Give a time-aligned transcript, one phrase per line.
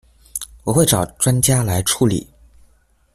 [0.63, 2.27] 我会找专家来处理